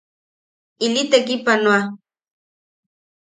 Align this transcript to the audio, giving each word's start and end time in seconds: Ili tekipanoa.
Ili 0.85 1.03
tekipanoa. 1.11 1.79